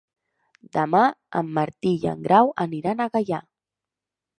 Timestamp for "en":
1.41-1.53, 2.15-2.27